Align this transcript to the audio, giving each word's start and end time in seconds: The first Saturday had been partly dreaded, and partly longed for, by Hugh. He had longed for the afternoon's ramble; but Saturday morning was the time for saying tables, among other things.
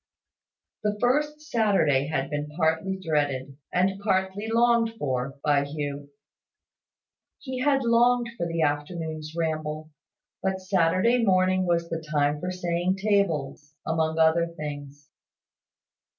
The 0.81 0.97
first 0.99 1.41
Saturday 1.41 2.07
had 2.07 2.31
been 2.31 2.49
partly 2.57 2.97
dreaded, 2.97 3.55
and 3.71 3.99
partly 3.99 4.47
longed 4.47 4.93
for, 4.97 5.37
by 5.43 5.63
Hugh. 5.63 6.09
He 7.37 7.59
had 7.59 7.83
longed 7.83 8.29
for 8.35 8.47
the 8.47 8.63
afternoon's 8.63 9.35
ramble; 9.37 9.91
but 10.41 10.59
Saturday 10.59 11.23
morning 11.23 11.67
was 11.67 11.87
the 11.87 12.01
time 12.01 12.39
for 12.39 12.49
saying 12.49 12.95
tables, 12.95 13.75
among 13.85 14.17
other 14.17 14.47
things. 14.47 15.07